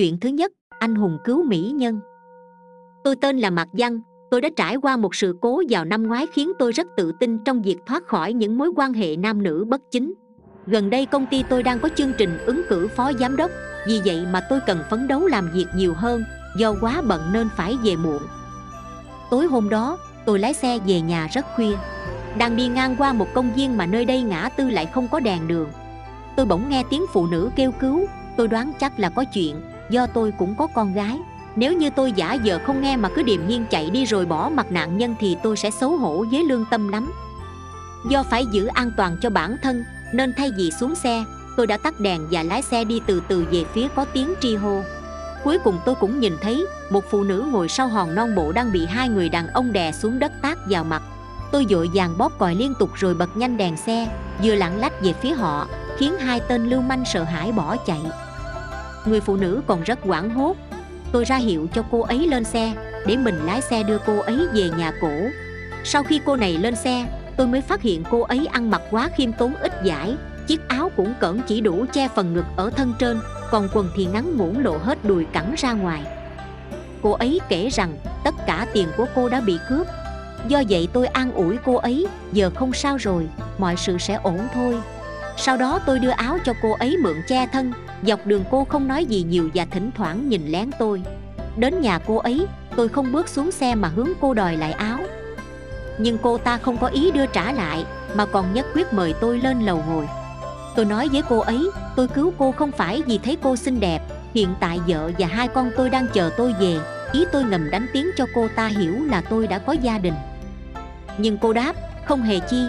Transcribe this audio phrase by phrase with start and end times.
[0.00, 2.00] Chuyện thứ nhất, anh hùng cứu mỹ nhân.
[3.04, 6.26] Tôi tên là Mạc Văn, tôi đã trải qua một sự cố vào năm ngoái
[6.26, 9.64] khiến tôi rất tự tin trong việc thoát khỏi những mối quan hệ nam nữ
[9.68, 10.14] bất chính.
[10.66, 13.50] Gần đây công ty tôi đang có chương trình ứng cử phó giám đốc
[13.86, 16.22] Vì vậy mà tôi cần phấn đấu làm việc nhiều hơn
[16.56, 18.22] Do quá bận nên phải về muộn.
[19.30, 21.76] Tối hôm đó tôi lái xe về nhà rất khuya.
[22.38, 25.20] Đang đi ngang qua một công viên mà nơi đây ngã tư lại không có
[25.20, 25.68] đèn đường.
[26.36, 28.06] Tôi bỗng nghe tiếng phụ nữ kêu cứu
[28.36, 29.56] Tôi đoán chắc là có chuyện.
[29.90, 31.18] Do tôi cũng có con gái.
[31.56, 34.50] Nếu như tôi giả vờ không nghe mà cứ điềm nhiên chạy đi rồi bỏ
[34.54, 37.12] mặt nạn nhân Thì tôi sẽ xấu hổ với lương tâm lắm.
[38.10, 41.24] Do phải giữ an toàn cho bản thân, Nên thay vì xuống xe,
[41.56, 44.56] Tôi đã tắt đèn và lái xe đi từ từ về phía có tiếng tri
[44.56, 44.82] hô.
[45.44, 48.72] Cuối cùng tôi cũng nhìn thấy Một phụ nữ ngồi sau hòn non bộ đang
[48.72, 51.02] bị hai người đàn ông đè xuống đất tát vào mặt.
[51.52, 54.08] Tôi dội vàng bóp còi liên tục rồi bật nhanh đèn xe,
[54.42, 55.68] Vừa lặng lách về phía họ,
[55.98, 58.00] Khiến hai tên lưu manh sợ hãi bỏ chạy.
[59.04, 60.56] Người phụ nữ còn rất quảng hốt.
[61.12, 62.72] Tôi ra hiệu cho cô ấy lên xe
[63.06, 65.12] Để mình lái xe đưa cô ấy về nhà cổ
[65.84, 69.10] Sau khi cô này lên xe Tôi mới phát hiện cô ấy ăn mặc quá
[69.16, 70.16] khiêm tốn ít giải
[70.46, 74.06] Chiếc áo cũng cỡn chỉ đủ che phần ngực ở thân trên Còn quần thì
[74.06, 76.04] ngắn ngủn lộ hết đùi cẳng ra ngoài.
[77.02, 79.86] Cô ấy kể rằng tất cả tiền của cô đã bị cướp.
[80.48, 84.40] Do vậy tôi an ủi cô ấy Giờ không sao rồi, mọi sự sẽ ổn
[84.54, 84.76] thôi.
[85.36, 87.72] Sau đó tôi đưa áo cho cô ấy mượn che thân
[88.06, 91.02] Dọc đường cô không nói gì nhiều và thỉnh thoảng nhìn lén tôi.
[91.56, 94.98] Đến nhà cô ấy, tôi không bước xuống xe mà hướng cô đòi lại áo.
[95.98, 99.38] Nhưng cô ta không có ý đưa trả lại Mà còn nhất quyết mời tôi
[99.38, 100.08] lên lầu ngồi.
[100.76, 104.00] Tôi nói với cô ấy, tôi cứu cô không phải vì thấy cô xinh đẹp
[104.34, 106.78] Hiện tại vợ và hai con tôi đang chờ tôi về.
[107.12, 110.14] Ý tôi ngầm đánh tiếng cho cô ta hiểu là tôi đã có gia đình.
[111.18, 112.66] Nhưng cô đáp, không hề chi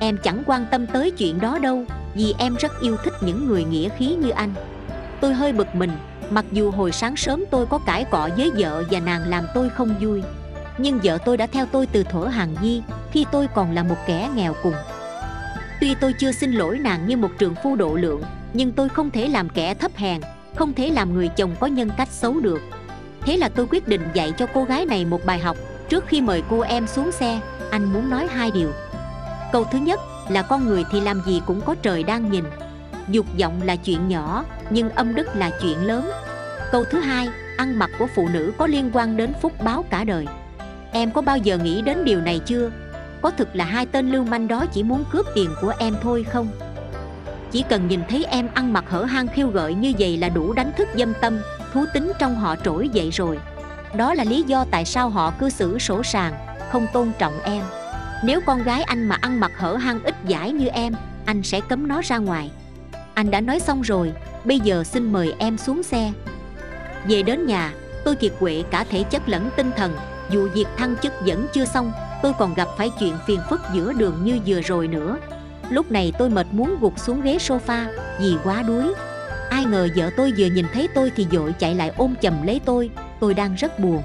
[0.00, 1.84] Em chẳng quan tâm tới chuyện đó đâu.
[2.14, 4.54] Vì em rất yêu thích những người nghĩa khí như anh.
[5.20, 5.90] Tôi hơi bực mình,
[6.30, 9.70] Mặc dù hồi sáng sớm tôi có cãi cọ với vợ và nàng làm tôi
[9.70, 10.22] không vui.
[10.78, 13.96] Nhưng vợ tôi đã theo tôi từ thuở hàng di Khi tôi còn là một
[14.06, 14.74] kẻ nghèo cùng.
[15.80, 18.22] Tuy tôi chưa xin lỗi nàng như một trường phu độ lượng,
[18.52, 20.20] Nhưng tôi không thể làm kẻ thấp hèn,
[20.54, 22.60] Không thể làm người chồng có nhân cách xấu được.
[23.20, 25.56] Thế là tôi quyết định dạy cho cô gái này một bài học,
[25.88, 28.70] Trước khi mời cô em xuống xe, Anh muốn nói hai điều.
[29.52, 32.44] Câu thứ nhất là con người thì làm gì cũng có trời đang nhìn.
[33.08, 36.10] Dục vọng là chuyện nhỏ, Nhưng âm đức là chuyện lớn.
[36.72, 40.04] Câu thứ hai, Ăn mặc của phụ nữ có liên quan đến phúc báo cả
[40.04, 40.26] đời.
[40.92, 42.70] Em có bao giờ nghĩ đến điều này chưa?
[43.22, 46.26] Có thực là hai tên lưu manh đó chỉ muốn cướp tiền của em thôi
[46.32, 46.48] không?
[47.50, 50.52] Chỉ cần nhìn thấy em ăn mặc hở hang khiêu gợi như vậy là đủ
[50.52, 51.38] đánh thức dâm tâm,
[51.72, 53.38] Thú tính trong họ trỗi dậy rồi.
[53.94, 56.34] Đó là lý do tại sao họ cư xử sổ sàng,
[56.72, 57.62] Không tôn trọng em.
[58.22, 60.92] Nếu con gái anh mà ăn mặc hở hang ít giải như em,
[61.24, 62.50] Anh sẽ cấm nó ra ngoài.
[63.14, 64.12] Anh đã nói xong rồi,
[64.44, 66.12] Bây giờ xin mời em xuống xe.
[67.06, 67.72] Về đến nhà,
[68.04, 69.96] Tôi kiệt quệ cả thể chất lẫn tinh thần.
[70.30, 71.92] Dù việc thăng chức vẫn chưa xong,
[72.22, 75.18] tôi còn gặp phải chuyện phiền phức giữa đường như vừa rồi nữa.
[75.70, 77.86] Lúc này tôi mệt muốn gục xuống ghế sofa
[78.20, 78.94] vì quá đuối.
[79.50, 82.60] Ai ngờ vợ tôi vừa nhìn thấy tôi thì dội chạy lại ôm chầm lấy
[82.64, 82.90] tôi.
[83.20, 84.02] Tôi đang rất buồn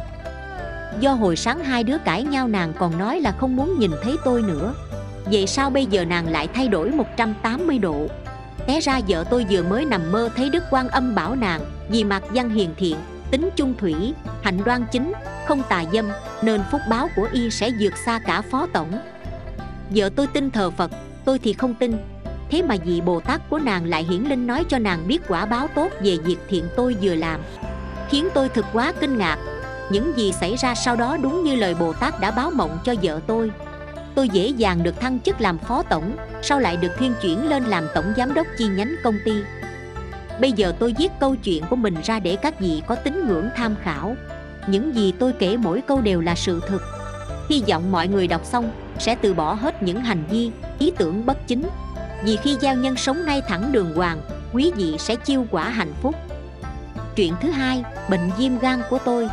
[1.00, 4.16] do hồi sáng hai đứa cãi nhau nàng còn nói là không muốn nhìn thấy
[4.26, 4.74] tôi nữa.
[5.26, 8.08] Vậy sao bây giờ nàng lại thay đổi 180 độ?
[8.68, 12.04] Té ra vợ tôi vừa mới nằm mơ thấy đức quan âm bảo nàng, vì
[12.04, 12.96] mặt văn hiền thiện,
[13.32, 14.14] tính chung thủy,
[14.44, 15.14] hạnh đoan chính,
[15.46, 16.06] không tà dâm,
[16.42, 18.92] nên phúc báo của y sẽ vượt xa cả phó tổng.
[19.90, 20.92] Vợ tôi tin thờ phật,
[21.26, 21.98] tôi thì không tin.
[22.50, 25.46] Thế mà vị bồ tát của nàng lại hiển linh nói cho nàng biết quả
[25.46, 27.42] báo tốt về việc thiện tôi vừa làm.
[28.10, 29.38] Khiến tôi thực quá kinh ngạc
[29.90, 32.96] những gì xảy ra sau đó đúng như lời bồ tát đã báo mộng cho
[33.02, 33.52] vợ tôi.
[34.16, 37.64] Tôi dễ dàng được thăng chức làm phó tổng, sau lại được thiên chuyển lên
[37.64, 39.34] làm tổng giám đốc chi nhánh công ty.
[40.42, 43.50] Bây giờ tôi viết câu chuyện của mình ra để các vị có tín ngưỡng
[43.56, 44.16] tham khảo.
[44.68, 46.82] Những gì tôi kể mỗi câu đều là sự thực.
[47.50, 51.26] Hy vọng mọi người đọc xong, sẽ từ bỏ hết những hành vi, ý tưởng
[51.26, 51.64] bất chính.
[52.24, 54.22] Vì khi giao nhân sống ngay thẳng đường hoàng,
[54.54, 56.16] quý vị sẽ chiêu quả hạnh phúc.
[57.16, 59.30] Chuyện thứ hai, bệnh viêm gan của tôi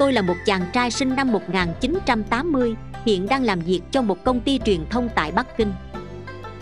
[0.00, 2.74] tôi là một chàng trai sinh năm 1980
[3.06, 5.72] hiện đang làm việc cho một công ty truyền thông tại Bắc Kinh.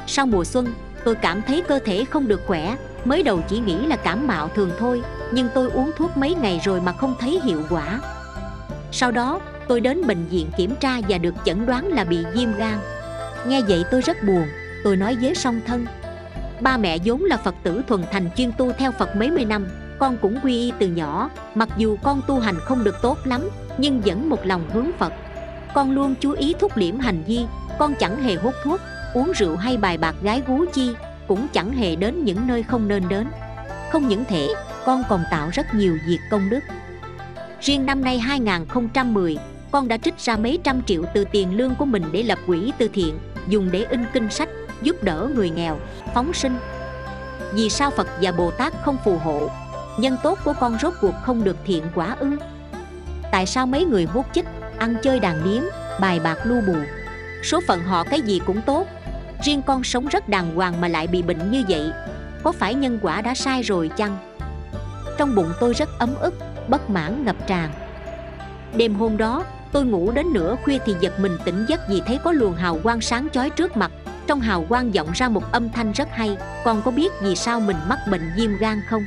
[0.06, 0.66] Sau mùa xuân,
[1.04, 4.48] tôi cảm thấy cơ thể không được khỏe, mới đầu chỉ nghĩ là cảm mạo
[4.48, 5.02] thường thôi,
[5.32, 8.00] nhưng tôi uống thuốc mấy ngày rồi mà không thấy hiệu quả.
[8.92, 12.56] Sau đó, tôi đến bệnh viện kiểm tra và được chẩn đoán là bị viêm
[12.56, 12.78] gan.
[13.46, 14.46] Nghe vậy tôi rất buồn,
[14.84, 15.86] tôi nói với song thân,
[16.60, 19.66] ba mẹ vốn là phật tử thuần thành chuyên tu theo phật mấy mươi năm
[19.98, 21.30] con cũng quy y từ nhỏ.
[21.54, 23.48] Mặc dù con tu hành không được tốt lắm,
[23.78, 25.12] nhưng vẫn một lòng hướng phật.
[25.74, 27.46] Con luôn chú ý thúc liễm hành vi.
[27.78, 28.80] Con chẳng hề hút thuốc,
[29.14, 30.94] uống rượu hay bài bạc gái gú chi,
[31.28, 33.26] cũng chẳng hề đến những nơi không nên đến.
[33.92, 34.48] Không những thế,
[34.84, 36.60] con còn tạo rất nhiều việc công đức.
[37.60, 39.38] Riêng năm nay 2010
[39.70, 42.72] con đã trích ra mấy trăm triệu từ tiền lương của mình để lập quỹ
[42.78, 43.18] từ thiện,
[43.48, 44.48] dùng để in kinh sách,
[44.82, 45.78] giúp đỡ người nghèo,
[46.14, 46.56] phóng sinh.
[47.52, 49.50] Vì sao phật và bồ tát không phù hộ?
[49.98, 52.30] Nhân tốt của con rốt cuộc không được thiện quả ư.
[53.32, 54.46] Tại sao mấy người hút chích,
[54.78, 55.62] ăn chơi đàn điếm,
[56.00, 56.76] bài bạc lu bù?
[57.42, 58.86] Số phận họ cái gì cũng tốt.
[59.44, 61.92] Riêng con sống rất đàng hoàng mà lại bị bệnh như vậy.
[62.42, 64.18] Có phải nhân quả đã sai rồi chăng?
[65.18, 66.34] Trong bụng tôi rất ấm ức,
[66.68, 67.70] bất mãn, ngập tràn.
[68.76, 72.18] Đêm hôm đó, tôi ngủ đến nửa khuya thì giật mình tỉnh giấc vì thấy
[72.24, 73.90] có luồng hào quang sáng chói trước mặt.
[74.26, 76.36] Trong hào quang vọng ra một âm thanh rất hay.
[76.64, 79.04] Con có biết vì sao mình mắc bệnh viêm gan không?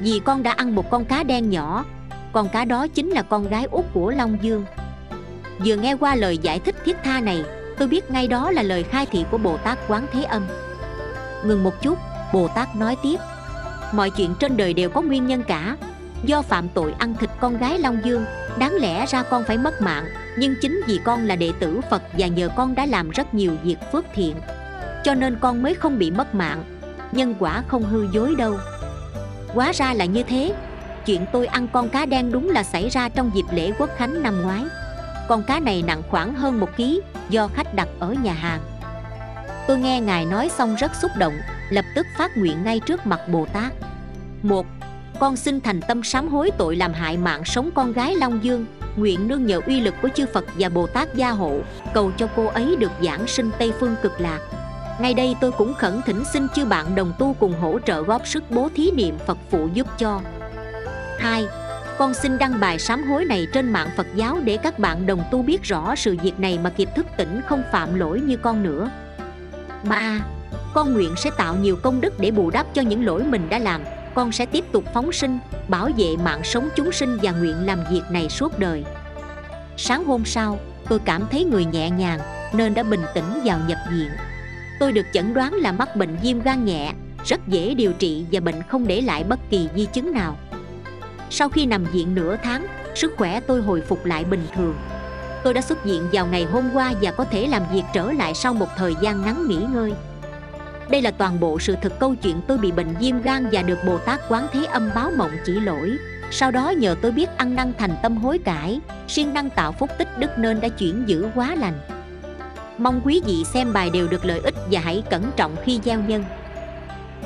[0.00, 1.84] Vì con đã ăn một con cá đen nhỏ.
[2.32, 4.64] Con cá đó chính là con gái út của long dương.
[5.64, 7.44] Vừa nghe qua lời giải thích thiết tha này,
[7.78, 10.46] tôi biết ngay đó là lời khai thị của bồ tát quán thế âm.
[11.44, 11.98] Ngừng một chút,
[12.32, 13.16] bồ tát nói tiếp.
[13.92, 15.76] Mọi chuyện trên đời đều có nguyên nhân cả.
[16.24, 18.24] Do phạm tội ăn thịt con gái long dương,
[18.58, 20.04] đáng lẽ ra con phải mất mạng.
[20.38, 23.52] Nhưng chính vì con là đệ tử phật và nhờ con đã làm rất nhiều
[23.62, 24.36] việc phước thiện,
[25.04, 26.64] cho nên con mới không bị mất mạng.
[27.12, 28.58] Nhân quả không hư dối đâu
[29.56, 30.54] hóa ra là như thế.
[31.06, 34.22] Chuyện tôi ăn con cá đen đúng là xảy ra trong dịp lễ quốc khánh
[34.22, 34.64] năm ngoái.
[35.28, 38.60] Con cá này nặng khoảng hơn một ký, do khách đặt ở nhà hàng.
[39.68, 41.34] Tôi nghe ngài nói xong rất xúc động,
[41.70, 43.72] lập tức phát nguyện ngay trước mặt bồ tát.
[44.42, 44.66] Một,
[45.20, 48.66] con xin thành tâm sám hối tội làm hại mạng sống con gái long dương,
[48.96, 51.60] nguyện nương nhờ uy lực của chư phật và bồ tát gia hộ,
[51.94, 54.40] cầu cho cô ấy được giảng sinh tây phương cực lạc
[55.00, 58.26] ngay đây tôi cũng khẩn thỉnh xin chư bạn đồng tu cùng hỗ trợ góp
[58.26, 60.20] sức bố thí niệm phật phụ giúp cho
[61.18, 61.46] hai
[61.98, 65.24] con xin đăng bài sám hối này trên mạng Phật giáo để các bạn đồng
[65.30, 68.62] tu biết rõ sự việc này mà kịp thức tỉnh không phạm lỗi như con
[68.62, 68.90] nữa.
[69.84, 70.20] 3.
[70.74, 73.58] Con nguyện sẽ tạo nhiều công đức để bù đắp cho những lỗi mình đã
[73.58, 73.80] làm.
[74.14, 75.38] Con sẽ tiếp tục phóng sinh,
[75.68, 78.84] bảo vệ mạng sống chúng sinh và nguyện làm việc này suốt đời.
[79.76, 80.58] Sáng hôm sau,
[80.88, 82.20] tôi cảm thấy người nhẹ nhàng
[82.52, 84.10] nên đã bình tĩnh vào nhập viện.
[84.80, 86.92] Tôi được chẩn đoán là mắc bệnh viêm gan nhẹ,
[87.24, 90.36] rất dễ điều trị và bệnh không để lại bất kỳ di chứng nào.
[91.30, 94.74] Sau khi nằm viện nửa tháng sức khỏe tôi hồi phục lại bình thường.
[95.44, 98.34] Tôi đã xuất viện vào ngày hôm qua và có thể làm việc trở lại
[98.34, 99.92] sau một thời gian ngắn nghỉ ngơi.
[100.90, 103.78] Đây là toàn bộ sự thật câu chuyện tôi bị bệnh viêm gan và được
[103.86, 105.96] bồ tát quán thế âm báo mộng chỉ lỗi.
[106.30, 109.90] Sau đó nhờ tôi biết ăn năn thành tâm hối cải siêng năng tạo phúc
[109.98, 111.95] tích đức nên đã chuyển giữ quá lành
[112.78, 116.00] mong quý vị xem bài đều được lợi ích và hãy cẩn trọng khi gieo
[116.00, 116.24] nhân.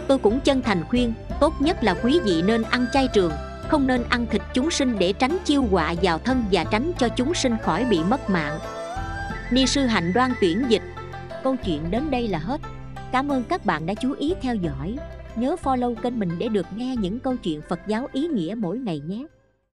[0.08, 3.32] Tôi cũng chân thành khuyên, tốt nhất là quý vị nên ăn chay trường,
[3.68, 7.08] không nên ăn thịt chúng sinh để tránh chiêu họa vào thân và tránh cho
[7.08, 8.58] chúng sinh khỏi bị mất mạng.
[9.52, 10.82] Ni sư hạnh đoan tuyển dịch,
[11.44, 12.60] câu chuyện đến đây là hết.
[13.12, 14.96] Cảm ơn các bạn đã chú ý theo dõi.
[15.36, 18.78] Nhớ follow kênh mình để được nghe những câu chuyện phật giáo ý nghĩa mỗi
[18.78, 19.26] ngày nhé.